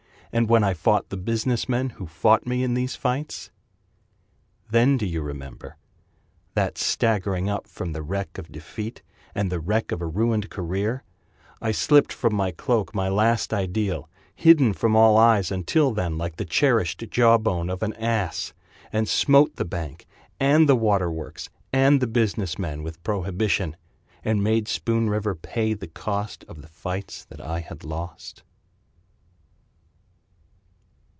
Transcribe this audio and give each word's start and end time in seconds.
And 0.33 0.47
when 0.47 0.63
I 0.63 0.73
fought 0.73 1.09
the 1.09 1.17
business 1.17 1.67
men 1.67 1.89
Who 1.89 2.07
fought 2.07 2.47
me 2.47 2.63
in 2.63 2.73
these 2.73 2.95
fights? 2.95 3.51
Then 4.69 4.95
do 4.95 5.05
you 5.05 5.21
remember: 5.21 5.75
That 6.53 6.77
staggering 6.77 7.49
up 7.49 7.67
from 7.67 7.91
the 7.91 8.01
wreck 8.01 8.37
of 8.37 8.49
defeat, 8.49 9.01
And 9.35 9.51
the 9.51 9.59
wreck 9.59 9.91
of 9.91 10.01
a 10.01 10.07
ruined 10.07 10.49
career, 10.49 11.03
I 11.61 11.73
slipped 11.73 12.13
from 12.13 12.33
my 12.33 12.51
cloak 12.51 12.95
my 12.95 13.09
last 13.09 13.53
ideal, 13.53 14.09
Hidden 14.33 14.71
from 14.71 14.95
all 14.95 15.17
eyes 15.17 15.51
until 15.51 15.91
then, 15.91 16.17
Like 16.17 16.37
the 16.37 16.45
cherished 16.45 17.03
jawbone 17.09 17.69
of 17.69 17.83
an 17.83 17.91
ass, 17.95 18.53
And 18.93 19.09
smote 19.09 19.57
the 19.57 19.65
bank 19.65 20.07
and 20.39 20.69
the 20.69 20.77
water 20.77 21.11
works, 21.11 21.49
And 21.73 21.99
the 21.99 22.07
business 22.07 22.57
men 22.57 22.83
with 22.83 23.03
prohibition, 23.03 23.75
And 24.23 24.41
made 24.41 24.69
Spoon 24.69 25.09
River 25.09 25.35
pay 25.35 25.73
the 25.73 25.87
cost 25.89 26.45
Of 26.45 26.61
the 26.61 26.69
fights 26.69 27.25
that 27.25 27.41
I 27.41 27.59
had 27.59 27.83
lost. 27.83 28.43